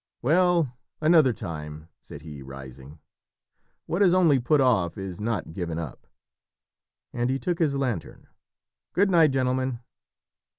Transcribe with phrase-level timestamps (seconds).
[0.23, 2.97] "Well, another time," said he, rising.
[3.85, 6.07] "What is only put off is not given up."
[7.13, 8.27] And he took his lantern.
[8.93, 9.79] "Good night, gentlemen."